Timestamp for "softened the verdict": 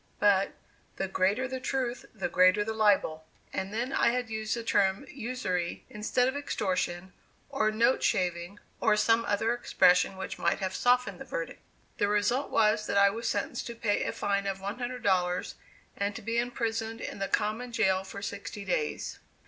10.73-11.61